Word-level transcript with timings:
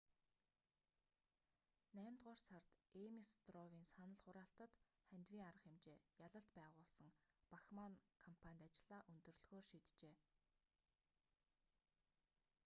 наймдугаар 1.97 2.41
сард 2.47 2.67
эймес 3.01 3.29
стров"-ын 3.35 3.85
санал 3.93 4.15
хураалтад 4.23 4.71
хандивын 5.07 5.47
арга 5.49 5.63
хэмжээ 5.65 5.97
ялалт 6.25 6.49
байгуулсан 6.59 7.09
бахманн 7.51 7.95
кампанит 8.23 8.67
ажлаа 8.75 9.01
өндөрлөхөөр 9.13 9.65
шийджээ 9.69 10.15